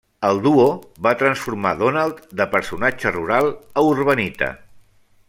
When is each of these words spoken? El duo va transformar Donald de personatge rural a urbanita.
El 0.27 0.37
duo 0.45 0.63
va 1.07 1.11
transformar 1.19 1.73
Donald 1.83 2.23
de 2.41 2.49
personatge 2.57 3.15
rural 3.19 3.55
a 3.55 3.85
urbanita. 3.95 4.53